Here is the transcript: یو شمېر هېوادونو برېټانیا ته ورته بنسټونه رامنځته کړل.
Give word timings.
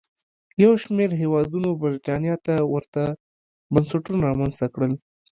یو 0.63 0.73
شمېر 0.83 1.09
هېوادونو 1.21 1.69
برېټانیا 1.83 2.35
ته 2.45 2.53
ورته 2.73 3.03
بنسټونه 3.73 4.21
رامنځته 4.29 4.65
کړل. 4.73 4.93